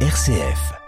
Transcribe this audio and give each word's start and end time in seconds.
RCF. 0.00 0.85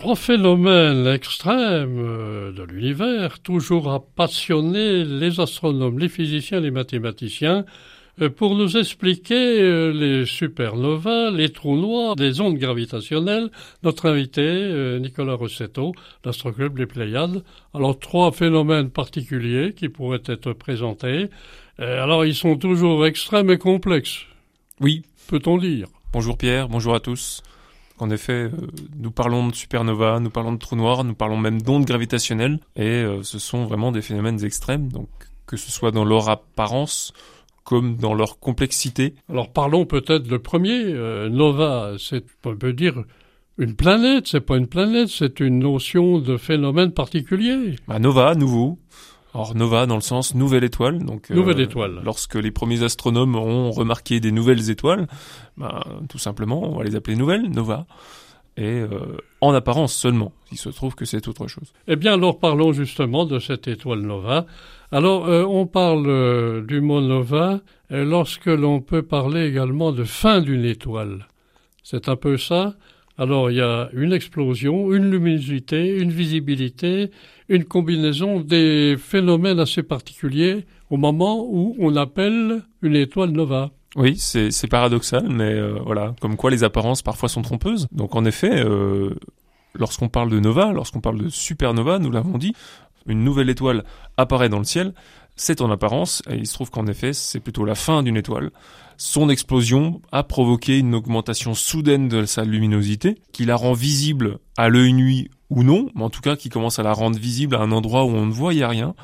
Trois 0.00 0.16
phénomènes 0.16 1.06
extrêmes 1.06 1.98
euh, 1.98 2.52
de 2.52 2.62
l'univers, 2.62 3.38
toujours 3.40 3.92
à 3.92 4.00
passionner 4.00 5.04
les 5.04 5.40
astronomes, 5.40 5.98
les 5.98 6.08
physiciens, 6.08 6.58
les 6.58 6.70
mathématiciens, 6.70 7.66
euh, 8.22 8.30
pour 8.30 8.54
nous 8.54 8.78
expliquer 8.78 9.60
euh, 9.60 9.92
les 9.92 10.24
supernovas, 10.24 11.30
les 11.30 11.50
trous 11.50 11.76
noirs, 11.76 12.14
les 12.18 12.40
ondes 12.40 12.56
gravitationnelles. 12.56 13.50
Notre 13.82 14.08
invité, 14.08 14.98
Nicolas 14.98 15.34
Rossetto, 15.34 15.92
l'Astroclub 16.24 16.78
Les 16.78 16.86
Pléiades. 16.86 17.44
Alors, 17.74 17.98
trois 17.98 18.32
phénomènes 18.32 18.88
particuliers 18.88 19.74
qui 19.76 19.90
pourraient 19.90 20.22
être 20.24 20.54
présentés. 20.54 21.28
Alors, 21.76 22.24
ils 22.24 22.34
sont 22.34 22.56
toujours 22.56 23.04
extrêmes 23.04 23.50
et 23.50 23.58
complexes. 23.58 24.24
Oui. 24.80 25.02
Peut-on 25.28 25.58
dire 25.58 25.88
Bonjour 26.14 26.38
Pierre, 26.38 26.70
bonjour 26.70 26.94
à 26.94 27.00
tous. 27.00 27.42
En 28.00 28.10
effet, 28.10 28.32
euh, 28.32 28.50
nous 28.96 29.10
parlons 29.10 29.48
de 29.48 29.54
supernova, 29.54 30.20
nous 30.20 30.30
parlons 30.30 30.52
de 30.52 30.58
trous 30.58 30.76
noirs, 30.76 31.04
nous 31.04 31.14
parlons 31.14 31.36
même 31.36 31.60
d'ondes 31.60 31.84
gravitationnelles, 31.84 32.58
et 32.76 32.82
euh, 32.82 33.22
ce 33.22 33.38
sont 33.38 33.64
vraiment 33.64 33.92
des 33.92 34.02
phénomènes 34.02 34.44
extrêmes, 34.44 34.90
donc 34.90 35.08
que 35.46 35.56
ce 35.56 35.70
soit 35.70 35.90
dans 35.90 36.04
leur 36.04 36.28
apparence 36.28 37.12
comme 37.64 37.96
dans 37.96 38.14
leur 38.14 38.38
complexité. 38.38 39.14
Alors 39.28 39.52
parlons 39.52 39.84
peut-être 39.84 40.28
le 40.28 40.38
premier. 40.38 40.82
Euh, 40.84 41.28
nova, 41.28 41.92
c'est, 41.98 42.24
on 42.44 42.56
peut 42.56 42.72
dire, 42.72 43.04
une 43.58 43.74
planète, 43.76 44.26
c'est 44.26 44.40
pas 44.40 44.56
une 44.56 44.66
planète, 44.66 45.08
c'est 45.08 45.40
une 45.40 45.58
notion 45.58 46.18
de 46.18 46.36
phénomène 46.36 46.92
particulier. 46.92 47.76
Bah, 47.86 47.98
nova, 47.98 48.34
nouveau. 48.34 48.78
Or 49.32 49.54
nova 49.54 49.86
dans 49.86 49.94
le 49.94 50.00
sens 50.00 50.34
nouvelle 50.34 50.64
étoile. 50.64 50.98
Donc 50.98 51.30
nouvelle 51.30 51.60
étoile. 51.60 52.00
Lorsque 52.04 52.34
les 52.34 52.50
premiers 52.50 52.82
astronomes 52.82 53.36
ont 53.36 53.70
remarqué 53.70 54.20
des 54.20 54.32
nouvelles 54.32 54.70
étoiles, 54.70 55.06
bah, 55.56 55.84
tout 56.08 56.18
simplement, 56.18 56.62
on 56.62 56.78
va 56.78 56.84
les 56.84 56.96
appeler 56.96 57.16
nouvelles, 57.16 57.48
nova. 57.48 57.86
Et 58.56 58.80
euh, 58.80 59.16
en 59.40 59.54
apparence 59.54 59.94
seulement. 59.94 60.32
Il 60.50 60.58
se 60.58 60.68
trouve 60.68 60.94
que 60.94 61.04
c'est 61.04 61.28
autre 61.28 61.46
chose. 61.46 61.72
Eh 61.86 61.96
bien, 61.96 62.14
alors 62.14 62.38
parlons 62.38 62.72
justement 62.72 63.24
de 63.24 63.38
cette 63.38 63.68
étoile 63.68 64.00
nova. 64.00 64.46
Alors, 64.90 65.28
euh, 65.28 65.44
on 65.44 65.66
parle 65.66 66.06
euh, 66.08 66.62
du 66.62 66.80
mot 66.80 67.00
nova 67.00 67.60
lorsque 67.90 68.46
l'on 68.46 68.80
peut 68.80 69.02
parler 69.02 69.46
également 69.46 69.92
de 69.92 70.04
fin 70.04 70.40
d'une 70.40 70.64
étoile. 70.64 71.26
C'est 71.82 72.08
un 72.08 72.16
peu 72.16 72.36
ça? 72.36 72.74
Alors, 73.20 73.50
il 73.50 73.58
y 73.58 73.60
a 73.60 73.90
une 73.92 74.14
explosion, 74.14 74.94
une 74.94 75.10
luminosité, 75.10 75.98
une 75.98 76.10
visibilité, 76.10 77.10
une 77.50 77.64
combinaison 77.64 78.40
des 78.40 78.96
phénomènes 78.98 79.60
assez 79.60 79.82
particuliers 79.82 80.64
au 80.88 80.96
moment 80.96 81.44
où 81.46 81.76
on 81.78 81.96
appelle 81.96 82.62
une 82.80 82.96
étoile 82.96 83.32
nova. 83.32 83.72
Oui, 83.94 84.16
c'est 84.16 84.68
paradoxal, 84.68 85.28
mais 85.28 85.52
euh, 85.52 85.78
voilà, 85.84 86.14
comme 86.22 86.36
quoi 86.36 86.50
les 86.50 86.64
apparences 86.64 87.02
parfois 87.02 87.28
sont 87.28 87.42
trompeuses. 87.42 87.88
Donc 87.92 88.16
en 88.16 88.24
effet, 88.24 88.64
euh, 88.64 89.10
lorsqu'on 89.74 90.08
parle 90.08 90.30
de 90.30 90.40
nova, 90.40 90.72
lorsqu'on 90.72 91.02
parle 91.02 91.22
de 91.22 91.28
supernova, 91.28 91.98
nous 91.98 92.10
l'avons 92.10 92.38
dit, 92.38 92.54
une 93.06 93.22
nouvelle 93.22 93.50
étoile 93.50 93.84
apparaît 94.16 94.48
dans 94.48 94.58
le 94.58 94.64
ciel, 94.64 94.94
c'est 95.36 95.60
en 95.60 95.70
apparence, 95.70 96.22
et 96.30 96.36
il 96.36 96.46
se 96.46 96.54
trouve 96.54 96.70
qu'en 96.70 96.86
effet, 96.86 97.12
c'est 97.12 97.40
plutôt 97.40 97.66
la 97.66 97.74
fin 97.74 98.02
d'une 98.02 98.16
étoile. 98.16 98.50
Son 99.02 99.30
explosion 99.30 100.02
a 100.12 100.22
provoqué 100.22 100.78
une 100.78 100.94
augmentation 100.94 101.54
soudaine 101.54 102.08
de 102.08 102.26
sa 102.26 102.44
luminosité, 102.44 103.16
qui 103.32 103.46
la 103.46 103.56
rend 103.56 103.72
visible 103.72 104.40
à 104.58 104.68
l'œil 104.68 104.92
nuit 104.92 105.30
ou 105.48 105.62
non, 105.62 105.88
mais 105.94 106.02
en 106.02 106.10
tout 106.10 106.20
cas 106.20 106.36
qui 106.36 106.50
commence 106.50 106.78
à 106.78 106.82
la 106.82 106.92
rendre 106.92 107.18
visible 107.18 107.54
à 107.54 107.60
un 107.60 107.72
endroit 107.72 108.04
où 108.04 108.10
on 108.10 108.26
ne 108.26 108.30
voyait 108.30 108.66
rien 108.66 108.94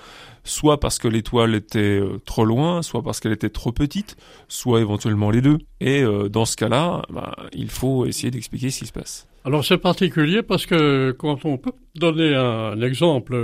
soit 0.45 0.79
parce 0.81 0.99
que 0.99 1.09
l'étoile 1.09 1.55
était 1.55 1.79
euh, 1.79 2.21
trop 2.27 2.45
loin, 2.45 2.83
soit 2.83 3.03
parce 3.03 3.21
qu'elle 3.21 3.33
était 3.33 3.49
trop 3.49 3.73
petite, 3.73 4.17
soit 4.49 4.81
éventuellement 4.81 5.31
les 5.31 5.41
deux. 5.41 5.59
Et 5.81 6.03
euh, 6.03 6.29
dans 6.29 6.45
ce 6.45 6.57
cas-là, 6.57 7.03
bah, 7.09 7.35
il 7.53 7.71
faut 7.71 8.05
essayer 8.05 8.31
d'expliquer 8.31 8.71
ce 8.71 8.81
qui 8.81 8.87
se 8.87 8.93
passe. 8.93 9.27
Alors 9.47 9.65
c'est 9.65 9.79
particulier 9.79 10.43
parce 10.43 10.67
que 10.67 11.13
quand 11.13 11.45
on 11.45 11.57
peut 11.57 11.73
donner 11.95 12.35
un 12.35 12.81
exemple, 12.83 13.35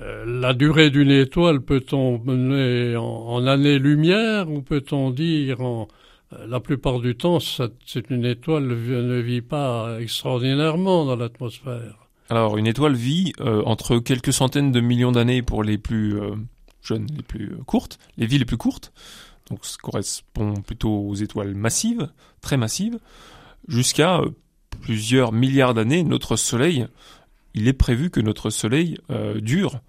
euh, 0.00 0.24
la 0.24 0.54
durée 0.54 0.88
d'une 0.90 1.10
étoile 1.10 1.60
peut-on 1.60 2.20
mener 2.24 2.96
en, 2.96 3.44
années-lumière 3.46 4.48
ou 4.48 4.62
peut-on 4.62 5.10
dire 5.10 5.60
en, 5.60 5.88
la 6.46 6.60
plupart 6.60 7.00
du 7.00 7.16
temps, 7.16 7.38
c'est 7.40 8.10
une 8.10 8.24
étoile 8.24 8.68
ne 8.68 9.20
vit 9.20 9.42
pas 9.42 9.98
extraordinairement 10.00 11.04
dans 11.04 11.16
l'atmosphère. 11.16 12.08
Alors, 12.30 12.56
une 12.56 12.66
étoile 12.66 12.94
vit 12.94 13.32
euh, 13.40 13.62
entre 13.66 13.98
quelques 13.98 14.32
centaines 14.32 14.72
de 14.72 14.80
millions 14.80 15.12
d'années 15.12 15.42
pour 15.42 15.62
les 15.62 15.76
plus 15.76 16.18
euh, 16.18 16.34
jeunes, 16.80 17.06
les 17.14 17.22
plus 17.22 17.52
euh, 17.52 17.62
courtes, 17.66 17.98
les 18.16 18.26
vies 18.26 18.38
les 18.38 18.44
plus 18.44 18.56
courtes. 18.56 18.92
Donc, 19.50 19.60
correspond 19.82 20.54
plutôt 20.54 21.08
aux 21.08 21.14
étoiles 21.14 21.54
massives, 21.54 22.08
très 22.40 22.56
massives, 22.56 22.98
jusqu'à 23.68 24.22
plusieurs 24.82 25.32
milliards 25.32 25.74
d'années. 25.74 26.02
Notre 26.02 26.36
Soleil, 26.36 26.86
il 27.54 27.68
est 27.68 27.72
prévu 27.72 28.10
que 28.10 28.20
notre 28.20 28.50
Soleil 28.50 28.98
dure 29.36 29.80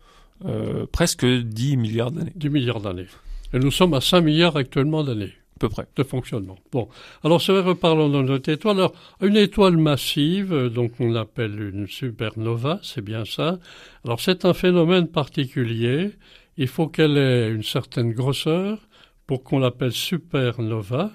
presque 0.92 1.26
10 1.26 1.78
milliards 1.78 2.12
d'années. 2.12 2.34
10 2.36 2.50
milliards 2.50 2.82
d'années. 2.82 3.08
Et 3.54 3.60
nous 3.60 3.72
sommes 3.72 3.94
à 3.94 4.02
5 4.02 4.22
milliards 4.22 4.56
actuellement 4.56 5.04
d'années 5.04 5.34
peu 5.64 5.70
près. 5.70 5.88
De 5.96 6.04
fonctionnement. 6.04 6.58
Bon. 6.74 6.90
Alors, 7.24 7.42
c'est 7.42 7.54
vrai, 7.54 7.62
reparlons 7.62 8.10
de 8.10 8.22
notre 8.22 8.50
étoile. 8.50 8.78
Alors, 8.78 8.94
une 9.22 9.38
étoile 9.38 9.78
massive, 9.78 10.52
euh, 10.52 10.70
donc 10.70 10.92
on 11.00 11.16
appelle 11.16 11.58
une 11.74 11.88
supernova, 11.88 12.80
c'est 12.84 13.02
bien 13.02 13.24
ça. 13.24 13.60
Alors, 14.04 14.20
c'est 14.20 14.44
un 14.44 14.54
phénomène 14.54 15.08
particulier. 15.08 16.12
Il 16.58 16.68
faut 16.68 16.88
qu'elle 16.88 17.18
ait 17.18 17.50
une 17.50 17.64
certaine 17.64 18.12
grosseur 18.12 18.78
pour 19.26 19.44
qu'on 19.44 19.60
l'appelle 19.60 19.94
supernova. 19.94 21.12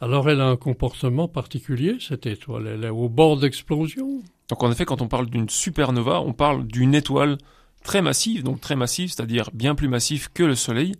Alors, 0.00 0.30
elle 0.30 0.40
a 0.40 0.46
un 0.46 0.56
comportement 0.56 1.28
particulier, 1.28 1.96
cette 2.00 2.24
étoile. 2.24 2.66
Elle 2.66 2.84
est 2.84 2.90
au 2.90 3.08
bord 3.08 3.36
d'explosion. 3.36 4.22
Donc, 4.48 4.62
en 4.62 4.72
effet, 4.72 4.86
quand 4.86 5.02
on 5.02 5.08
parle 5.08 5.28
d'une 5.28 5.48
supernova, 5.50 6.22
on 6.22 6.32
parle 6.32 6.66
d'une 6.66 6.94
étoile 6.94 7.36
très 7.84 8.00
massive, 8.00 8.42
donc 8.42 8.60
très 8.60 8.76
massive, 8.76 9.10
c'est-à-dire 9.10 9.50
bien 9.52 9.74
plus 9.74 9.88
massive 9.88 10.30
que 10.32 10.42
le 10.42 10.54
Soleil. 10.54 10.94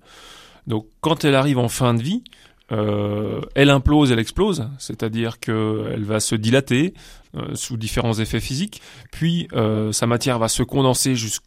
Donc, 0.66 0.87
quand 1.00 1.25
elle 1.25 1.34
arrive 1.34 1.59
en 1.59 1.69
fin 1.69 1.94
de 1.94 2.03
vie, 2.03 2.22
euh, 2.72 3.41
elle 3.55 3.71
implose, 3.71 4.12
elle 4.12 4.19
explose, 4.19 4.69
c'est-à-dire 4.78 5.41
qu'elle 5.41 6.05
va 6.05 6.21
se 6.21 6.34
dilater 6.34 6.94
euh, 7.37 7.55
sous 7.55 7.77
différents 7.77 8.15
effets 8.15 8.41
physiques, 8.41 8.81
puis 9.11 9.49
euh, 9.53 9.93
sa 9.93 10.06
matière 10.06 10.38
va 10.38 10.49
se 10.49 10.62
condenser 10.62 11.17
jusqu'à 11.17 11.47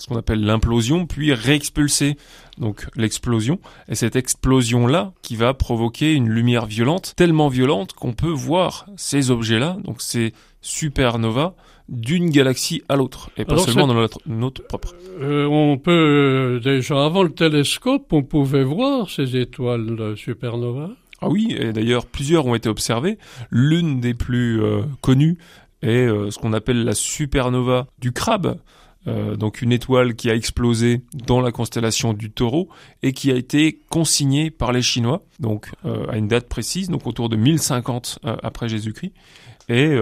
ce 0.00 0.06
qu'on 0.06 0.16
appelle 0.16 0.44
l'implosion, 0.44 1.06
puis 1.06 1.32
réexpulser 1.32 2.16
donc 2.58 2.86
l'explosion, 2.96 3.58
et 3.88 3.94
cette 3.94 4.16
explosion-là 4.16 5.12
qui 5.22 5.36
va 5.36 5.54
provoquer 5.54 6.12
une 6.12 6.28
lumière 6.28 6.66
violente, 6.66 7.14
tellement 7.16 7.48
violente 7.48 7.94
qu'on 7.94 8.12
peut 8.12 8.28
voir 8.28 8.86
ces 8.96 9.30
objets-là, 9.30 9.78
donc 9.84 10.00
ces 10.02 10.34
supernovas, 10.60 11.54
d'une 11.88 12.30
galaxie 12.30 12.82
à 12.88 12.96
l'autre, 12.96 13.30
et 13.36 13.44
pas 13.44 13.58
seulement 13.58 13.88
dans 13.88 14.06
notre, 14.26 14.62
propre. 14.62 14.94
Euh, 15.20 15.44
on 15.46 15.76
peut 15.76 15.90
euh, 15.90 16.60
déjà 16.60 17.04
avant 17.04 17.24
le 17.24 17.32
télescope, 17.32 18.12
on 18.12 18.22
pouvait 18.22 18.62
voir 18.62 19.10
ces 19.10 19.36
étoiles 19.36 19.96
de 19.96 20.14
supernova. 20.14 20.90
Ah 21.20 21.28
oui, 21.28 21.54
et 21.58 21.72
d'ailleurs 21.72 22.06
plusieurs 22.06 22.46
ont 22.46 22.54
été 22.54 22.68
observées. 22.68 23.18
L'une 23.50 24.00
des 24.00 24.14
plus 24.14 24.62
euh, 24.62 24.82
connues 25.00 25.36
est 25.82 26.06
ce 26.06 26.38
qu'on 26.38 26.52
appelle 26.52 26.84
la 26.84 26.94
supernova 26.94 27.86
du 27.98 28.12
crabe. 28.12 28.58
Donc 29.06 29.62
une 29.62 29.72
étoile 29.72 30.14
qui 30.14 30.30
a 30.30 30.34
explosé 30.34 31.02
dans 31.26 31.40
la 31.40 31.52
constellation 31.52 32.12
du 32.12 32.30
taureau 32.30 32.68
et 33.02 33.12
qui 33.12 33.30
a 33.30 33.34
été 33.34 33.80
consignée 33.88 34.50
par 34.50 34.72
les 34.72 34.82
Chinois, 34.82 35.24
donc 35.38 35.70
à 35.84 36.16
une 36.16 36.28
date 36.28 36.48
précise, 36.48 36.88
donc 36.88 37.06
autour 37.06 37.28
de 37.28 37.36
1050 37.36 38.18
après 38.42 38.68
Jésus-Christ. 38.68 39.12
Et 39.68 39.96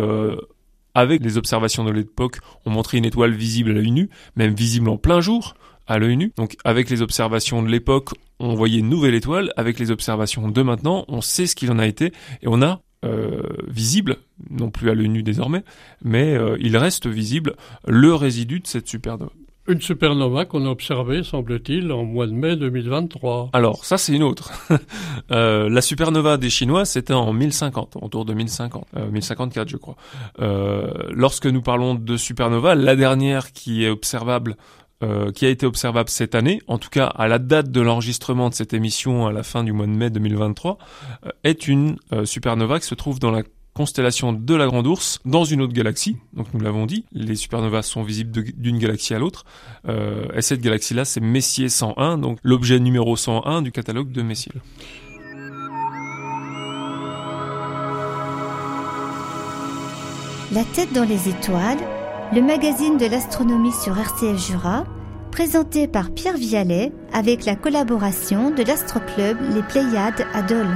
avec 0.95 1.23
les 1.23 1.37
observations 1.37 1.85
de 1.85 1.93
l'époque, 1.93 2.39
on 2.67 2.71
montrait 2.71 2.99
une 2.99 3.05
étoile 3.05 3.33
visible 3.33 3.71
à 3.71 3.75
l'œil 3.75 3.93
nu, 3.93 4.11
même 4.35 4.55
visible 4.55 4.89
en 4.89 4.97
plein 4.97 5.21
jour 5.21 5.55
à 5.87 5.99
l'œil 5.99 6.17
nu. 6.17 6.33
Donc 6.37 6.57
avec 6.65 6.91
les 6.91 7.01
observations 7.01 7.63
de 7.63 7.69
l'époque, 7.69 8.11
on 8.41 8.55
voyait 8.55 8.81
une 8.81 8.89
nouvelle 8.89 9.15
étoile. 9.15 9.53
Avec 9.57 9.79
les 9.79 9.91
observations 9.91 10.49
de 10.49 10.63
maintenant, 10.63 11.05
on 11.09 11.21
sait 11.21 11.47
ce 11.47 11.55
qu'il 11.55 11.71
en 11.71 11.79
a 11.79 11.87
été 11.87 12.13
et 12.43 12.49
on 12.49 12.63
a 12.63 12.83
euh, 13.05 13.43
visible, 13.69 14.17
non 14.51 14.71
plus 14.71 14.91
à 14.91 14.95
l'œil 14.95 15.09
nu 15.09 15.23
désormais, 15.23 15.63
mais 16.03 16.35
euh, 16.35 16.57
il 16.61 16.77
reste 16.77 17.07
visible 17.07 17.55
le 17.87 18.15
résidu 18.15 18.61
de 18.61 18.67
cette 18.67 18.89
supernova. 18.89 19.31
Une 19.69 19.83
supernova 19.83 20.47
qu'on 20.47 20.65
a 20.65 20.71
observée, 20.71 21.23
semble-t-il, 21.23 21.93
en 21.93 22.03
mois 22.03 22.27
de 22.27 22.33
mai 22.33 22.57
2023. 22.57 23.51
Alors, 23.53 23.85
ça, 23.85 23.99
c'est 23.99 24.15
une 24.15 24.23
autre. 24.23 24.51
euh, 25.31 25.69
la 25.69 25.83
supernova 25.83 26.39
des 26.39 26.49
Chinois, 26.49 26.87
c'était 26.87 27.13
en 27.13 27.33
1050, 27.35 27.99
autour 28.01 28.25
de 28.25 28.33
1050, 28.33 28.87
euh, 28.97 29.11
1054, 29.11 29.69
je 29.69 29.77
crois. 29.77 29.97
Lorsque 31.11 31.47
nous 31.47 31.61
parlons 31.61 31.95
de 31.95 32.17
supernova, 32.17 32.75
la 32.75 32.97
dernière 32.97 33.53
qui 33.53 33.85
est 33.85 33.91
observable 33.91 34.57
euh, 35.05 35.31
qui 35.31 35.47
a 35.47 35.49
été 35.49 35.65
observable 35.65 36.09
cette 36.09 36.35
année, 36.35 36.61
en 36.67 36.77
tout 36.79 36.89
cas 36.89 37.07
à 37.07 37.29
la 37.29 37.39
date 37.39 37.71
de 37.71 37.81
l'enregistrement 37.81 38.49
de 38.49 38.55
cette 38.55 38.75
émission 38.75 39.29
à 39.29 39.33
la 39.33 39.45
fin 39.45 39.63
du 39.63 39.73
mois 39.73 39.87
de 39.87 39.93
mai 39.93 40.11
2023, 40.11 40.77
euh, 41.25 41.31
est 41.45 41.69
une 41.69 41.99
euh, 42.13 42.25
supernova 42.25 42.81
qui 42.81 42.87
se 42.87 42.97
trouve 42.97 43.21
dans 43.21 43.31
la 43.31 43.45
constellation 43.75 44.33
de 44.33 44.55
la 44.57 44.67
Grande 44.67 44.89
Ourse 44.89 45.21
dans 45.25 45.45
une 45.45 45.63
autre 45.63 45.73
galaxie. 45.73 46.17
Donc 46.33 46.53
nous 46.53 46.59
l'avons 46.59 46.85
dit, 46.85 47.05
les 47.13 47.37
supernovas 47.37 47.83
sont 47.83 48.03
visibles 48.03 48.43
d'une 48.57 48.79
galaxie 48.79 49.15
à 49.15 49.21
l'autre. 49.21 49.45
et 49.87 50.43
cette 50.43 50.61
galaxie-là, 50.61 51.05
c'est 51.05 51.21
Messier 51.21 51.69
101, 51.69 52.19
donc 52.19 52.41
l'objet 52.43 52.81
numéro 52.81 53.15
101 53.15 53.63
du 53.63 53.71
catalogue 53.71 54.11
de 54.11 54.23
Messier. 54.23 54.51
La 60.51 60.65
tête 60.65 60.93
dans 60.93 61.05
les 61.05 61.29
étoiles, 61.29 61.79
le 62.35 62.43
magazine 62.43 62.99
de 62.99 63.07
l'astronomie 63.07 63.73
sur 63.73 63.99
RCF 63.99 64.37
Jura, 64.37 64.85
présenté 65.33 65.89
par 65.89 66.13
Pierre 66.13 66.37
Vialet 66.37 66.93
avec 67.13 67.47
la 67.47 67.57
collaboration 67.57 68.51
de 68.51 68.63
l'astroclub 68.63 69.39
Les 69.55 69.63
Pléiades 69.63 70.27
à 70.35 70.43
Dole. 70.43 70.67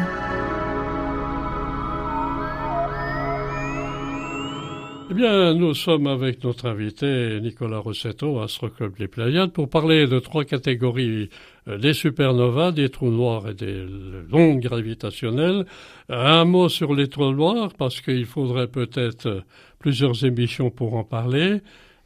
Eh 5.11 5.15
bien, 5.15 5.53
nous 5.53 5.75
sommes 5.75 6.07
avec 6.07 6.43
notre 6.43 6.67
invité 6.67 7.39
Nicolas 7.43 7.81
Rossetto, 7.81 8.41
Astroclub 8.41 8.95
Les 8.99 9.09
Pléiades, 9.09 9.53
pour 9.53 9.69
parler 9.69 10.07
de 10.07 10.19
trois 10.21 10.47
catégories 10.47 11.29
des 11.67 11.95
supernovas, 11.95 12.73
des 12.73 12.89
trous 12.89 13.11
noirs 13.11 13.49
et 13.49 13.55
des 13.55 13.87
ondes 14.33 14.61
gravitationnelles. 14.61 15.65
Un 16.09 16.45
mot 16.45 16.69
sur 16.69 16.95
les 16.95 17.09
trous 17.09 17.33
noirs, 17.33 17.73
parce 17.79 18.01
qu'il 18.01 18.27
faudrait 18.27 18.69
peut-être 18.69 19.45
plusieurs 19.79 20.25
émissions 20.25 20.71
pour 20.71 20.95
en 20.95 21.05
parler. 21.05 21.61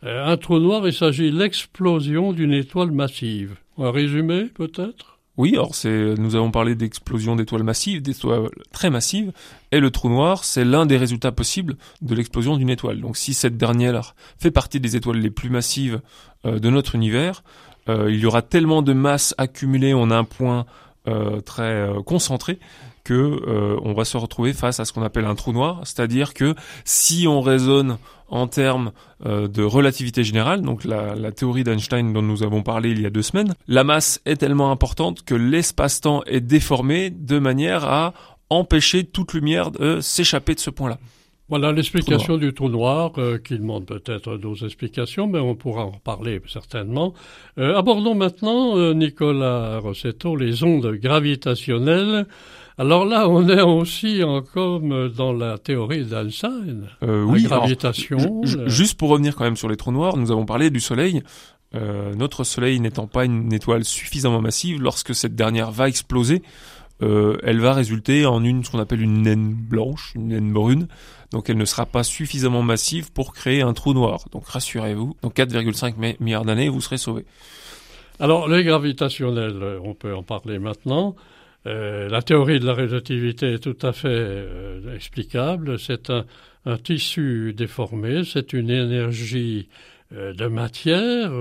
Euh, 0.05 0.27
un 0.27 0.37
trou 0.37 0.59
noir, 0.59 0.87
il 0.87 0.93
s'agit 0.93 1.31
de 1.31 1.39
l'explosion 1.39 2.33
d'une 2.33 2.53
étoile 2.53 2.91
massive. 2.91 3.57
Un 3.79 3.91
résumé, 3.91 4.45
peut-être? 4.45 5.19
Oui, 5.37 5.53
alors 5.53 5.73
nous 6.19 6.35
avons 6.35 6.51
parlé 6.51 6.75
d'explosion 6.75 7.37
d'étoiles 7.37 7.63
massives, 7.63 8.01
d'étoiles 8.01 8.49
très 8.73 8.89
massives, 8.89 9.33
et 9.71 9.81
le 9.81 9.91
trou 9.91 10.09
noir, 10.09 10.45
c'est 10.45 10.65
l'un 10.65 10.87
des 10.87 10.97
résultats 10.97 11.33
possibles 11.33 11.77
de 12.01 12.15
l'explosion 12.15 12.57
d'une 12.57 12.71
étoile. 12.71 13.03
Donc 13.03 13.19
si 13.19 13.35
cette 13.35 13.59
dernière 13.59 14.15
fait 14.39 14.51
partie 14.51 14.81
des 14.81 14.97
étoiles 14.97 15.19
les 15.19 15.31
plus 15.31 15.51
massives 15.51 16.01
euh, 16.47 16.59
de 16.59 16.71
notre 16.71 16.95
univers, 16.95 17.43
euh, 17.43 17.76
il 17.89 18.17
y 18.17 18.27
aura 18.27 18.43
tellement 18.43 18.83
de 18.83 18.93
masse 18.93 19.35
accumulée 19.39 19.95
en 19.95 20.11
un 20.11 20.25
point 20.25 20.67
euh, 21.09 21.41
très 21.41 21.89
concentré 22.05 22.59
que 23.05 23.79
on 23.83 23.93
va 23.93 24.05
se 24.05 24.17
retrouver 24.17 24.53
face 24.53 24.81
à 24.81 24.85
ce 24.85 24.93
qu'on 24.93 25.03
appelle 25.03 25.27
un 25.27 25.37
trou 25.37 25.53
noir, 25.53 25.81
c'est-à-dire 25.85 26.35
que 26.35 26.55
si 26.85 27.27
on 27.29 27.41
raisonne 27.41 27.99
en 28.29 28.47
termes 28.47 28.93
euh, 29.25 29.49
de 29.49 29.63
relativité 29.63 30.25
générale, 30.25 30.63
donc 30.63 30.85
la, 30.85 31.15
la 31.15 31.33
théorie 31.33 31.65
d'Einstein 31.65 32.13
dont 32.13 32.23
nous 32.23 32.43
avons 32.43 32.63
parlé 32.63 32.91
il 32.91 33.01
y 33.01 33.07
a 33.07 33.11
deux 33.11 33.23
semaines, 33.23 33.55
la 33.69 33.85
masse 33.85 34.21
est 34.25 34.37
tellement 34.37 34.71
importante 34.71 35.23
que 35.23 35.35
l'espace-temps 35.35 36.23
est 36.27 36.41
déformé 36.41 37.11
de 37.11 37.39
manière 37.39 37.85
à 37.85 38.13
empêcher 38.51 39.05
toute 39.05 39.33
lumière 39.33 39.71
de 39.71 40.01
s'échapper 40.01 40.55
de 40.55 40.61
ce 40.61 40.71
point-là. 40.71 40.99
Voilà 41.49 41.71
l'explication 41.71 42.39
du 42.39 42.53
trou 42.53 42.69
noir, 42.69 43.13
euh, 43.19 43.39
qui 43.39 43.57
demande 43.57 43.87
peut-être 43.87 44.37
d'autres 44.37 44.65
explications, 44.65 45.29
mais 45.29 45.39
on 45.39 45.55
pourra 45.55 45.85
en 45.85 45.93
parler 45.93 46.41
certainement. 46.49 47.15
Euh, 47.57 47.77
abordons 47.77 48.17
maintenant, 48.17 48.77
euh, 48.77 48.95
Nicolas 48.95 49.79
Rossetto, 49.79 50.35
les 50.35 50.65
ondes 50.65 50.91
gravitationnelles. 50.97 52.27
Alors 52.79 53.05
là, 53.05 53.29
on 53.29 53.49
est 53.49 53.63
aussi 53.63 54.25
encore 54.25 54.81
dans 55.17 55.33
la 55.33 55.57
théorie 55.57 56.05
d'Einstein. 56.05 56.89
Oui, 57.01 57.45
gravitation. 57.45 58.43
juste 58.67 58.99
pour 58.99 59.11
revenir 59.11 59.37
quand 59.37 59.45
même 59.45 59.57
sur 59.57 59.69
les 59.69 59.77
trous 59.77 59.93
noirs, 59.93 60.17
nous 60.17 60.33
avons 60.33 60.47
parlé 60.47 60.69
du 60.69 60.81
Soleil. 60.81 61.23
Notre 61.73 62.45
Soleil 62.45 62.81
n'étant 62.81 63.07
pas 63.07 63.25
une 63.25 63.53
étoile 63.53 63.85
suffisamment 63.85 64.43
massive, 64.43 64.83
lorsque 64.83 65.15
cette 65.15 65.35
dernière 65.35 65.71
va 65.71 65.89
exploser, 65.89 66.43
euh, 67.03 67.37
elle 67.43 67.61
va 67.61 67.73
résulter 67.73 68.27
en 68.27 68.43
une 68.43 68.65
ce 68.65 68.71
qu'on 68.71 68.79
appelle 68.79 69.03
une 69.03 69.23
naine 69.23 69.53
blanche, 69.53 70.13
une 70.15 70.29
naine 70.29 70.53
brune. 70.53 70.89
Donc 71.31 71.51
elle 71.51 71.59
ne 71.59 71.65
sera 71.65 71.87
pas 71.87 72.03
suffisamment 72.03 72.63
massive 72.63 73.13
pour 73.13 73.33
créer 73.33 73.63
un 73.63 73.73
trou 73.73 73.93
noir. 73.95 74.25
Donc 74.33 74.47
rassurez-vous, 74.47 75.17
dans 75.23 75.31
4,5 75.31 76.17
milliards 76.21 76.45
d'années, 76.45 76.69
vous 76.69 76.81
serez 76.81 76.99
sauvés. 76.99 77.27
Alors 78.19 78.49
les 78.49 78.65
gravitationnels, 78.65 79.79
on 79.85 79.95
peut 79.95 80.15
en 80.15 80.23
parler 80.23 80.59
maintenant. 80.59 81.17
Euh, 81.67 82.09
la 82.09 82.23
théorie 82.23 82.61
de 82.61 82.67
la 82.67 82.75
relativité 82.75 83.55
est 83.55 83.59
tout 83.59 83.77
à 83.83 83.93
fait 83.93 84.09
euh, 84.09 84.95
explicable. 84.95 85.79
C'est 85.79 86.11
un, 86.11 86.25
tissu 86.83 87.53
déformé, 87.57 88.25
c'est 88.25 88.53
une 88.53 88.71
énergie 88.71 89.69
euh, 89.69 89.96
de 90.11 90.47
matière. 90.47 91.33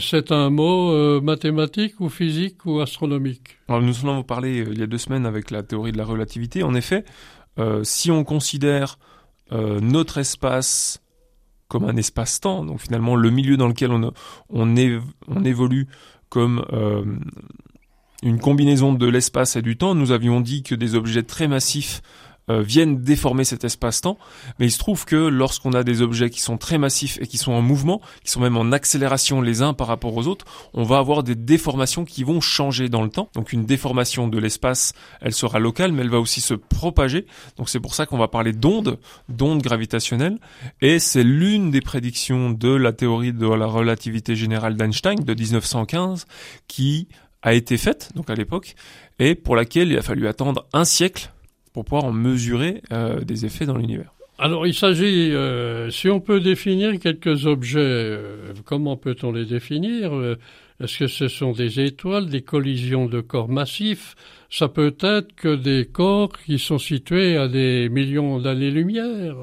c'est 0.00 0.32
un 0.32 0.50
mot 0.50 1.20
mathématique 1.20 2.00
ou 2.00 2.08
physique 2.08 2.64
ou 2.64 2.80
astronomique. 2.80 3.58
Alors, 3.68 3.82
nous 3.82 4.04
en 4.04 4.08
avons 4.10 4.22
parlé 4.22 4.64
il 4.70 4.78
y 4.78 4.82
a 4.82 4.86
deux 4.86 4.98
semaines 4.98 5.26
avec 5.26 5.50
la 5.50 5.62
théorie 5.62 5.92
de 5.92 5.98
la 5.98 6.04
relativité. 6.04 6.62
En 6.62 6.74
effet, 6.74 7.04
si 7.82 8.10
on 8.10 8.24
considère 8.24 8.98
notre 9.50 10.18
espace 10.18 11.02
comme 11.68 11.84
un 11.84 11.96
espace-temps, 11.96 12.64
donc 12.64 12.80
finalement 12.80 13.16
le 13.16 13.30
milieu 13.30 13.56
dans 13.56 13.68
lequel 13.68 13.90
on 14.50 14.76
évolue 15.44 15.88
comme 16.28 16.64
une 18.22 18.38
combinaison 18.38 18.92
de 18.92 19.06
l'espace 19.06 19.56
et 19.56 19.62
du 19.62 19.76
temps. 19.76 19.94
Nous 19.94 20.12
avions 20.12 20.40
dit 20.40 20.62
que 20.62 20.74
des 20.74 20.94
objets 20.94 21.24
très 21.24 21.48
massifs 21.48 22.02
euh, 22.50 22.60
viennent 22.60 23.02
déformer 23.02 23.44
cet 23.44 23.64
espace-temps, 23.64 24.18
mais 24.58 24.66
il 24.66 24.70
se 24.70 24.78
trouve 24.78 25.04
que 25.04 25.14
lorsqu'on 25.14 25.72
a 25.72 25.84
des 25.84 26.02
objets 26.02 26.30
qui 26.30 26.40
sont 26.40 26.58
très 26.58 26.76
massifs 26.76 27.18
et 27.20 27.26
qui 27.26 27.38
sont 27.38 27.52
en 27.52 27.62
mouvement, 27.62 28.00
qui 28.24 28.30
sont 28.30 28.40
même 28.40 28.56
en 28.56 28.72
accélération 28.72 29.40
les 29.40 29.62
uns 29.62 29.74
par 29.74 29.86
rapport 29.86 30.16
aux 30.16 30.26
autres, 30.26 30.44
on 30.74 30.82
va 30.82 30.98
avoir 30.98 31.22
des 31.22 31.34
déformations 31.34 32.04
qui 32.04 32.24
vont 32.24 32.40
changer 32.40 32.88
dans 32.88 33.02
le 33.02 33.10
temps. 33.10 33.28
Donc 33.34 33.52
une 33.52 33.64
déformation 33.64 34.26
de 34.26 34.38
l'espace, 34.38 34.92
elle 35.20 35.32
sera 35.32 35.60
locale, 35.60 35.92
mais 35.92 36.02
elle 36.02 36.10
va 36.10 36.20
aussi 36.20 36.40
se 36.40 36.54
propager. 36.54 37.26
Donc 37.56 37.68
c'est 37.68 37.80
pour 37.80 37.94
ça 37.94 38.06
qu'on 38.06 38.18
va 38.18 38.28
parler 38.28 38.52
d'ondes, 38.52 38.98
d'ondes 39.28 39.62
gravitationnelles, 39.62 40.38
et 40.80 40.98
c'est 40.98 41.24
l'une 41.24 41.70
des 41.70 41.80
prédictions 41.80 42.50
de 42.50 42.70
la 42.70 42.92
théorie 42.92 43.32
de 43.32 43.46
la 43.46 43.66
relativité 43.66 44.34
générale 44.34 44.76
d'Einstein 44.76 45.20
de 45.20 45.34
1915 45.34 46.26
qui 46.66 47.08
a 47.42 47.54
été 47.54 47.76
faite, 47.76 48.10
donc 48.14 48.30
à 48.30 48.34
l'époque, 48.34 48.74
et 49.18 49.34
pour 49.34 49.56
laquelle 49.56 49.90
il 49.90 49.98
a 49.98 50.02
fallu 50.02 50.26
attendre 50.28 50.66
un 50.72 50.84
siècle 50.84 51.30
pour 51.72 51.84
pouvoir 51.84 52.04
en 52.04 52.12
mesurer 52.12 52.82
euh, 52.92 53.20
des 53.20 53.44
effets 53.46 53.66
dans 53.66 53.76
l'univers. 53.76 54.12
Alors 54.38 54.66
il 54.66 54.74
s'agit, 54.74 55.32
euh, 55.32 55.90
si 55.90 56.08
on 56.08 56.20
peut 56.20 56.40
définir 56.40 56.98
quelques 56.98 57.46
objets, 57.46 57.80
euh, 57.80 58.52
comment 58.64 58.96
peut-on 58.96 59.32
les 59.32 59.44
définir 59.44 60.12
Est-ce 60.80 60.98
que 60.98 61.06
ce 61.06 61.28
sont 61.28 61.52
des 61.52 61.80
étoiles, 61.80 62.26
des 62.26 62.42
collisions 62.42 63.06
de 63.06 63.20
corps 63.20 63.48
massifs? 63.48 64.16
Ça 64.50 64.68
peut 64.68 64.96
être 65.00 65.34
que 65.36 65.54
des 65.54 65.86
corps 65.86 66.32
qui 66.44 66.58
sont 66.58 66.78
situés 66.78 67.36
à 67.36 67.48
des 67.48 67.88
millions 67.88 68.40
d'années-lumière. 68.40 69.36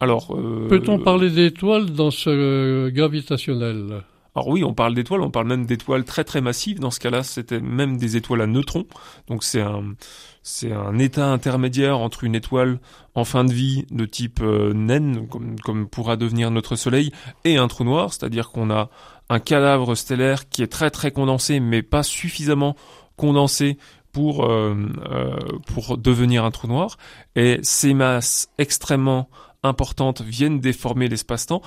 Alors, 0.00 0.34
peut-on 0.68 0.98
parler 0.98 1.30
d'étoiles 1.30 1.90
dans 1.90 2.10
ce 2.10 2.88
gravitationnel? 2.88 4.02
Alors 4.34 4.48
oui, 4.48 4.62
on 4.62 4.74
parle 4.74 4.94
d'étoiles, 4.94 5.22
on 5.22 5.30
parle 5.30 5.48
même 5.48 5.66
d'étoiles 5.66 6.04
très 6.04 6.24
très 6.24 6.40
massives. 6.40 6.78
Dans 6.78 6.90
ce 6.90 7.00
cas-là, 7.00 7.22
c'était 7.22 7.60
même 7.60 7.96
des 7.96 8.16
étoiles 8.16 8.42
à 8.42 8.46
neutrons. 8.46 8.86
Donc 9.26 9.42
c'est 9.42 9.60
un 9.60 9.94
c'est 10.42 10.72
un 10.72 10.98
état 10.98 11.26
intermédiaire 11.26 11.98
entre 11.98 12.24
une 12.24 12.34
étoile 12.34 12.78
en 13.14 13.24
fin 13.24 13.44
de 13.44 13.52
vie 13.52 13.84
de 13.90 14.06
type 14.06 14.40
euh, 14.40 14.72
naine, 14.72 15.26
comme, 15.28 15.58
comme 15.60 15.88
pourra 15.88 16.16
devenir 16.16 16.50
notre 16.50 16.76
Soleil, 16.76 17.12
et 17.44 17.58
un 17.58 17.68
trou 17.68 17.84
noir, 17.84 18.12
c'est-à-dire 18.12 18.50
qu'on 18.50 18.70
a 18.70 18.88
un 19.28 19.38
cadavre 19.38 19.94
stellaire 19.94 20.48
qui 20.48 20.62
est 20.62 20.68
très 20.72 20.90
très 20.90 21.10
condensé, 21.10 21.60
mais 21.60 21.82
pas 21.82 22.02
suffisamment 22.02 22.74
condensé 23.16 23.76
pour 24.12 24.44
euh, 24.44 24.74
euh, 25.10 25.36
pour 25.66 25.98
devenir 25.98 26.44
un 26.44 26.50
trou 26.50 26.68
noir. 26.68 26.96
Et 27.36 27.58
ces 27.62 27.94
masses 27.94 28.48
extrêmement 28.58 29.28
importantes 29.62 30.22
viennent 30.22 30.60
déformer 30.60 31.08
l'espace-temps, 31.08 31.62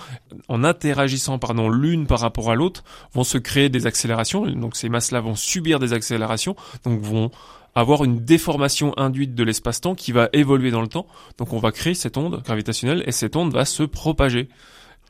en 0.48 0.64
interagissant 0.64 1.40
pardon 1.40 1.70
l'une 1.70 2.08
par 2.08 2.20
rapport 2.20 2.50
à 2.50 2.56
l'autre, 2.56 2.84
vont 3.14 3.24
se 3.24 3.38
créer 3.38 3.70
des 3.70 3.86
accélérations. 3.86 4.46
Donc 4.48 4.76
ces 4.76 4.90
masses-là 4.90 5.22
vont 5.22 5.36
subir 5.36 5.80
des 5.80 5.94
accélérations, 5.94 6.56
donc 6.84 7.00
vont 7.02 7.32
avoir 7.76 8.04
une 8.04 8.24
déformation 8.24 8.94
induite 8.98 9.36
de 9.36 9.44
l'espace-temps 9.44 9.96
qui 9.96 10.12
va 10.12 10.30
évoluer 10.34 10.72
dans 10.72 10.82
le 10.82 10.88
temps. 10.88 11.08
Donc 11.38 11.54
on 11.54 11.60
va 11.60 11.72
créer 11.72 11.94
cette 11.94 12.18
onde 12.18 12.42
gravitationnelle 12.44 13.04
et 13.06 13.12
cette 13.12 13.36
onde 13.36 13.54
va 13.54 13.66
se 13.66 13.84
propager. 13.84 14.50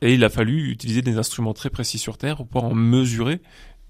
Et 0.02 0.14
il 0.14 0.24
a 0.24 0.28
fallu 0.28 0.70
utiliser 0.70 1.02
des 1.02 1.18
instruments 1.18 1.54
très 1.54 1.70
précis 1.70 1.98
sur 1.98 2.18
Terre 2.18 2.36
pour 2.36 2.46
pouvoir 2.46 2.72
en 2.72 2.74
mesurer 2.74 3.40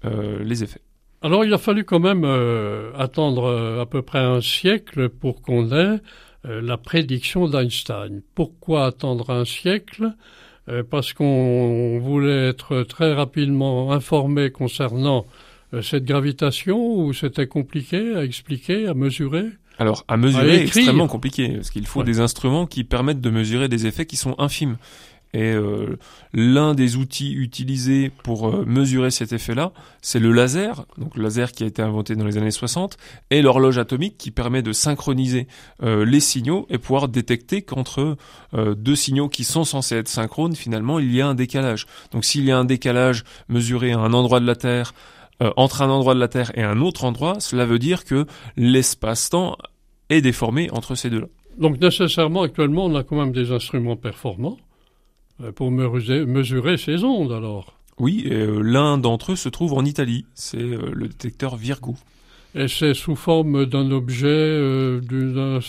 euh, 0.05 0.43
les 0.43 0.63
effets. 0.63 0.81
Alors 1.21 1.43
il 1.43 1.53
a 1.53 1.57
fallu 1.57 1.85
quand 1.85 1.99
même 1.99 2.23
euh, 2.23 2.91
attendre 2.95 3.45
euh, 3.45 3.81
à 3.81 3.85
peu 3.85 4.01
près 4.01 4.19
un 4.19 4.41
siècle 4.41 5.09
pour 5.09 5.41
qu'on 5.41 5.71
ait 5.71 5.99
la 6.47 6.77
prédiction 6.77 7.47
d'Einstein. 7.47 8.21
Pourquoi 8.35 8.85
attendre 8.85 9.29
un 9.31 9.45
siècle? 9.45 10.13
Euh, 10.67 10.83
Parce 10.89 11.13
qu'on 11.13 11.99
voulait 11.99 12.49
être 12.49 12.83
très 12.83 13.13
rapidement 13.13 13.91
informé 13.91 14.49
concernant 14.49 15.25
euh, 15.73 15.81
cette 15.81 16.05
gravitation 16.05 16.77
ou 16.77 17.13
c'était 17.13 17.47
compliqué 17.47 18.15
à 18.15 18.23
expliquer, 18.23 18.87
à 18.87 18.93
mesurer? 18.93 19.45
Alors, 19.77 20.05
à 20.07 20.17
mesurer, 20.17 20.63
extrêmement 20.63 21.07
compliqué, 21.07 21.49
parce 21.49 21.69
qu'il 21.69 21.85
faut 21.85 22.03
des 22.03 22.21
instruments 22.21 22.65
qui 22.65 22.85
permettent 22.85 23.19
de 23.19 23.29
mesurer 23.29 23.67
des 23.67 23.85
effets 23.87 24.05
qui 24.05 24.15
sont 24.15 24.35
infimes. 24.37 24.77
Et 25.35 25.51
euh, 25.51 25.97
l'un 26.33 26.73
des 26.73 26.95
outils 26.95 27.33
utilisés 27.33 28.09
pour 28.23 28.47
euh, 28.47 28.63
mesurer 28.65 29.11
cet 29.11 29.33
effet-là, 29.33 29.73
c'est 30.01 30.19
le 30.19 30.31
laser, 30.31 30.85
donc 30.97 31.17
le 31.17 31.23
laser 31.23 31.51
qui 31.51 31.63
a 31.63 31.67
été 31.67 31.81
inventé 31.81 32.15
dans 32.15 32.23
les 32.23 32.37
années 32.37 32.51
60, 32.51 32.95
et 33.31 33.41
l'horloge 33.41 33.77
atomique 33.77 34.17
qui 34.17 34.31
permet 34.31 34.61
de 34.61 34.71
synchroniser 34.71 35.47
euh, 35.83 36.05
les 36.05 36.21
signaux 36.21 36.65
et 36.69 36.77
pouvoir 36.77 37.09
détecter 37.09 37.63
qu'entre 37.63 38.15
deux 38.53 38.95
signaux 38.95 39.27
qui 39.27 39.43
sont 39.43 39.65
censés 39.65 39.97
être 39.97 40.07
synchrones, 40.07 40.55
finalement, 40.55 40.99
il 40.99 41.13
y 41.13 41.19
a 41.19 41.27
un 41.27 41.35
décalage. 41.35 41.85
Donc 42.11 42.23
s'il 42.23 42.45
y 42.45 42.51
a 42.51 42.57
un 42.57 42.63
décalage 42.63 43.25
mesuré 43.49 43.91
à 43.91 43.99
un 43.99 44.13
endroit 44.13 44.39
de 44.39 44.45
la 44.45 44.55
Terre, 44.55 44.93
entre 45.57 45.81
un 45.81 45.89
endroit 45.89 46.13
de 46.13 46.19
la 46.21 46.29
Terre 46.29 46.51
et 46.55 46.63
un 46.63 46.79
autre 46.79 47.03
endroit, 47.03 47.41
cela 47.41 47.65
veut 47.65 47.79
dire 47.79 48.05
que 48.05 48.25
l'espace-temps 48.55 49.57
est 50.09 50.21
déformé 50.21 50.69
entre 50.71 50.95
ces 50.95 51.09
deux-là. 51.09 51.27
Donc 51.57 51.81
nécessairement, 51.81 52.43
actuellement, 52.43 52.85
on 52.85 52.95
a 52.95 53.03
quand 53.03 53.17
même 53.17 53.33
des 53.33 53.51
instruments 53.51 53.97
performants 53.97 54.57
pour 55.55 55.71
mesurer, 55.71 56.77
ces 56.77 57.03
ondes 57.03 57.31
alors. 57.31 57.73
Oui, 57.97 58.23
et 58.25 58.33
euh, 58.33 58.59
l'un 58.61 58.97
d'entre 58.97 59.33
eux 59.33 59.35
se 59.35 59.47
trouve 59.49 59.73
en 59.73 59.85
Italie, 59.85 60.25
c'est 60.33 60.57
euh, 60.57 60.91
le 60.93 61.07
détecteur 61.07 61.55
Virgo. 61.55 61.95
Et 62.53 62.67
c'est 62.67 62.93
sous 62.93 63.15
forme 63.15 63.65
d'un 63.65 63.91
objet, 63.91 64.99
d'un 65.01 65.59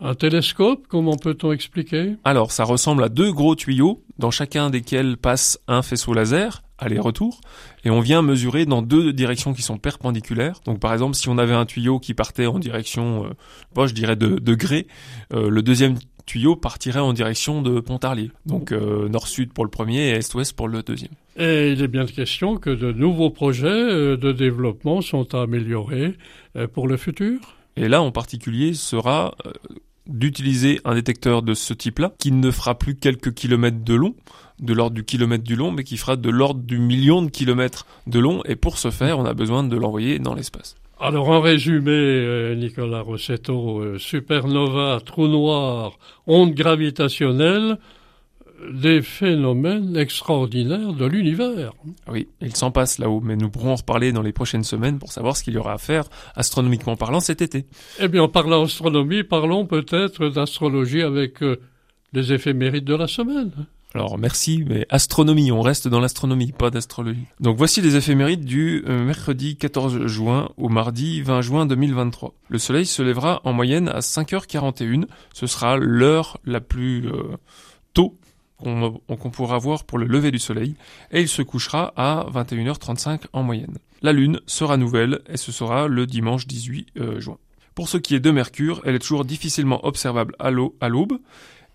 un 0.00 0.14
télescope, 0.14 0.86
comment 0.88 1.16
peut-on 1.16 1.52
expliquer? 1.52 2.16
Alors, 2.24 2.52
ça 2.52 2.64
ressemble 2.64 3.04
à 3.04 3.08
deux 3.08 3.32
gros 3.32 3.54
tuyaux, 3.54 4.02
dans 4.18 4.30
chacun 4.30 4.70
desquels 4.70 5.16
passe 5.16 5.58
un 5.68 5.82
faisceau 5.82 6.12
laser, 6.12 6.62
aller-retour, 6.78 7.40
et 7.84 7.90
on 7.90 8.00
vient 8.00 8.22
mesurer 8.22 8.66
dans 8.66 8.82
deux 8.82 9.12
directions 9.12 9.54
qui 9.54 9.62
sont 9.62 9.78
perpendiculaires. 9.78 10.60
Donc 10.64 10.78
par 10.78 10.92
exemple, 10.92 11.14
si 11.14 11.28
on 11.28 11.38
avait 11.38 11.54
un 11.54 11.64
tuyau 11.64 11.98
qui 11.98 12.12
partait 12.12 12.46
en 12.46 12.58
direction, 12.58 13.26
euh, 13.76 13.86
je 13.86 13.94
dirais 13.94 14.16
de, 14.16 14.38
de 14.38 14.54
gré, 14.54 14.86
le 15.30 15.60
deuxième 15.62 15.96
tuyau 16.26 16.56
partirait 16.56 17.00
en 17.00 17.12
direction 17.12 17.62
de 17.62 17.80
Pontarlier. 17.80 18.30
Donc 18.44 18.72
euh, 18.72 19.08
nord-sud 19.08 19.52
pour 19.52 19.64
le 19.64 19.70
premier 19.70 20.08
et 20.08 20.16
est-ouest 20.16 20.54
pour 20.54 20.68
le 20.68 20.82
deuxième. 20.82 21.12
Et 21.36 21.72
il 21.72 21.82
est 21.82 21.88
bien 21.88 22.04
question 22.04 22.56
que 22.56 22.70
de 22.70 22.92
nouveaux 22.92 23.30
projets 23.30 23.68
euh, 23.68 24.16
de 24.16 24.32
développement 24.32 25.00
sont 25.00 25.34
améliorés 25.34 26.16
euh, 26.56 26.66
pour 26.66 26.88
le 26.88 26.96
futur? 26.96 27.56
Et 27.76 27.88
là, 27.88 28.02
en 28.02 28.10
particulier, 28.10 28.72
sera 28.72 29.34
d'utiliser 30.06 30.80
un 30.84 30.94
détecteur 30.94 31.42
de 31.42 31.54
ce 31.54 31.74
type-là, 31.74 32.12
qui 32.18 32.32
ne 32.32 32.50
fera 32.50 32.78
plus 32.78 32.96
quelques 32.96 33.34
kilomètres 33.34 33.82
de 33.84 33.94
long, 33.94 34.14
de 34.60 34.72
l'ordre 34.72 34.94
du 34.94 35.04
kilomètre 35.04 35.44
du 35.44 35.56
long, 35.56 35.70
mais 35.70 35.84
qui 35.84 35.96
fera 35.96 36.16
de 36.16 36.30
l'ordre 36.30 36.60
du 36.60 36.78
million 36.78 37.22
de 37.22 37.30
kilomètres 37.30 37.86
de 38.06 38.18
long. 38.18 38.42
Et 38.44 38.56
pour 38.56 38.78
ce 38.78 38.90
faire, 38.90 39.18
on 39.18 39.24
a 39.24 39.34
besoin 39.34 39.64
de 39.64 39.76
l'envoyer 39.76 40.18
dans 40.18 40.34
l'espace. 40.34 40.76
Alors 40.98 41.28
en 41.28 41.42
résumé, 41.42 41.90
euh, 41.92 42.54
Nicolas 42.54 43.02
Rossetto, 43.02 43.80
euh, 43.80 43.98
supernova, 43.98 44.98
trou 45.04 45.28
noir, 45.28 45.98
onde 46.26 46.54
gravitationnelle, 46.54 47.78
des 48.72 49.02
phénomènes 49.02 49.96
extraordinaires 49.96 50.92
de 50.92 51.06
l'univers. 51.06 51.72
Oui, 52.08 52.28
il 52.40 52.54
s'en 52.56 52.70
passe 52.70 52.98
là-haut, 52.98 53.20
mais 53.20 53.36
nous 53.36 53.50
pourrons 53.50 53.72
en 53.72 53.76
reparler 53.76 54.12
dans 54.12 54.22
les 54.22 54.32
prochaines 54.32 54.64
semaines 54.64 54.98
pour 54.98 55.12
savoir 55.12 55.36
ce 55.36 55.42
qu'il 55.42 55.54
y 55.54 55.58
aura 55.58 55.74
à 55.74 55.78
faire 55.78 56.08
astronomiquement 56.34 56.96
parlant 56.96 57.20
cet 57.20 57.42
été. 57.42 57.66
Eh 58.00 58.08
bien, 58.08 58.22
en 58.22 58.28
parlant 58.28 58.62
d'astronomie, 58.62 59.24
parlons 59.24 59.66
peut-être 59.66 60.28
d'astrologie 60.28 61.02
avec 61.02 61.42
euh, 61.42 61.60
les 62.12 62.32
éphémérides 62.32 62.84
de 62.84 62.94
la 62.94 63.06
semaine. 63.06 63.52
Alors 63.94 64.18
merci, 64.18 64.62
mais 64.66 64.86
astronomie, 64.90 65.50
on 65.50 65.62
reste 65.62 65.88
dans 65.88 66.00
l'astronomie, 66.00 66.52
pas 66.52 66.70
d'astrologie. 66.70 67.24
Donc 67.40 67.56
voici 67.56 67.80
les 67.80 67.96
éphémérides 67.96 68.44
du 68.44 68.84
euh, 68.86 69.02
mercredi 69.02 69.56
14 69.56 70.06
juin 70.06 70.50
au 70.58 70.68
mardi 70.68 71.22
20 71.22 71.40
juin 71.40 71.64
2023. 71.64 72.34
Le 72.50 72.58
soleil 72.58 72.84
se 72.84 73.02
lèvera 73.02 73.40
en 73.44 73.54
moyenne 73.54 73.88
à 73.88 74.00
5h41, 74.00 75.06
ce 75.32 75.46
sera 75.46 75.78
l'heure 75.78 76.38
la 76.44 76.60
plus 76.60 77.06
euh, 77.06 77.38
tôt 77.94 78.18
qu'on 78.58 79.30
pourra 79.30 79.58
voir 79.58 79.84
pour 79.84 79.98
le 79.98 80.06
lever 80.06 80.30
du 80.30 80.38
soleil, 80.38 80.76
et 81.10 81.20
il 81.20 81.28
se 81.28 81.42
couchera 81.42 81.92
à 81.96 82.26
21h35 82.32 83.22
en 83.32 83.42
moyenne. 83.42 83.78
La 84.02 84.12
lune 84.12 84.40
sera 84.46 84.76
nouvelle, 84.76 85.20
et 85.28 85.36
ce 85.36 85.52
sera 85.52 85.88
le 85.88 86.06
dimanche 86.06 86.46
18 86.46 86.88
euh, 86.98 87.20
juin. 87.20 87.38
Pour 87.74 87.88
ce 87.88 87.98
qui 87.98 88.14
est 88.14 88.20
de 88.20 88.30
Mercure, 88.30 88.80
elle 88.84 88.94
est 88.94 89.00
toujours 89.00 89.24
difficilement 89.24 89.84
observable 89.84 90.34
à 90.38 90.50
l'aube, 90.50 91.18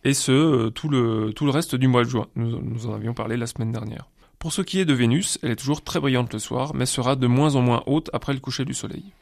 et 0.03 0.13
ce, 0.13 0.31
euh, 0.31 0.69
tout 0.71 0.89
le, 0.89 1.31
reste 1.50 1.75
du 1.75 1.88
mois 1.88 2.03
de 2.03 2.09
juin. 2.09 2.27
Nous, 2.35 2.59
nous 2.61 2.88
en 2.88 2.93
avions 2.93 3.13
parlé 3.13 3.38
la 3.38 3.47
semaine 3.47 3.71
dernière. 3.71 4.09
Pour 4.39 4.53
ce 4.53 4.63
qui 4.63 4.79
est 4.79 4.85
de 4.85 4.93
Vénus, 4.93 5.38
elle 5.43 5.51
est 5.51 5.55
toujours 5.55 5.83
très 5.83 6.00
brillante 6.00 6.33
le 6.33 6.39
soir, 6.39 6.73
mais 6.73 6.88
sera 6.88 7.15
de 7.15 7.27
moins 7.27 7.55
en 7.55 7.61
moins 7.61 7.83
haute 7.85 8.09
après 8.11 8.33
le 8.33 8.39
coucher 8.39 8.65
du 8.65 8.73
soleil. 8.73 9.13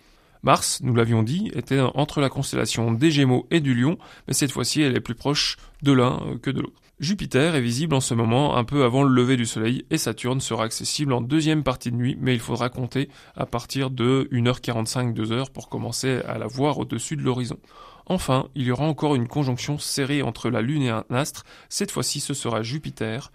Mars, 0.44 0.80
nous 0.82 0.96
l'avions 0.96 1.24
dit, 1.24 1.52
était 1.54 1.82
entre 1.82 2.22
la 2.22 2.30
constellation 2.30 2.94
des 2.94 3.12
Gémeaux 3.12 3.46
et 3.52 3.60
du 3.60 3.76
Lion, 3.76 3.98
mais 4.28 4.34
cette 4.34 4.54
fois-ci 4.54 4.82
elle 4.82 4.96
est 4.96 5.02
plus 5.02 5.16
proche 5.16 5.58
de 5.82 5.92
l'un 5.92 6.22
euh, 6.22 6.38
que 6.38 6.50
de 6.50 6.62
l'autre. 6.62 6.82
Jupiter 7.00 7.56
est 7.56 7.62
visible 7.62 7.96
en 7.96 8.02
ce 8.02 8.14
moment 8.14 8.58
un 8.58 8.66
peu 8.66 8.84
avant 8.84 9.04
le 9.04 9.14
lever 9.14 9.38
du 9.38 9.46
soleil 9.46 9.86
et 9.90 9.98
Saturne 9.98 10.42
sera 10.42 10.66
accessible 10.66 11.14
en 11.14 11.22
deuxième 11.22 11.64
partie 11.64 11.92
de 11.92 11.96
nuit, 11.96 12.18
mais 12.20 12.34
il 12.34 12.42
faudra 12.42 12.68
compter 12.68 13.08
à 13.38 13.46
partir 13.46 13.90
de 13.90 14.28
1h45 14.34 15.14
2h 15.14 15.50
pour 15.52 15.70
commencer 15.70 16.20
à 16.28 16.38
la 16.38 16.48
voir 16.48 16.78
au-dessus 16.78 17.16
de 17.16 17.22
l'horizon. 17.22 17.58
Enfin, 18.06 18.50
il 18.54 18.64
y 18.64 18.72
aura 18.72 18.84
encore 18.84 19.16
une 19.16 19.30
conjonction 19.30 19.78
serrée 19.78 20.22
entre 20.22 20.50
la 20.50 20.62
Lune 20.62 20.82
et 20.82 20.90
un 20.90 21.06
astre, 21.10 21.46
cette 21.70 21.92
fois-ci 21.92 22.20
ce 22.20 22.34
sera 22.34 22.64
Jupiter. 22.64 23.32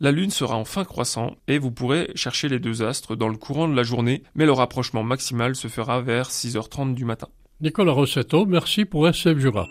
La 0.00 0.10
Lune 0.10 0.30
sera 0.30 0.56
en 0.56 0.64
fin 0.64 0.84
croissant 0.84 1.36
et 1.48 1.58
vous 1.58 1.72
pourrez 1.72 2.10
chercher 2.14 2.48
les 2.48 2.60
deux 2.60 2.82
astres 2.82 3.14
dans 3.14 3.28
le 3.28 3.36
courant 3.36 3.68
de 3.68 3.76
la 3.76 3.82
journée, 3.82 4.22
mais 4.34 4.46
le 4.46 4.52
rapprochement 4.52 5.02
maximal 5.02 5.54
se 5.54 5.68
fera 5.68 6.00
vers 6.00 6.30
6h30 6.30 6.94
du 6.94 7.04
matin. 7.04 7.28
Nicolas 7.60 7.92
Rossetto, 7.92 8.46
merci 8.46 8.86
pour 8.86 9.06
SF 9.06 9.38
Jura. 9.38 9.66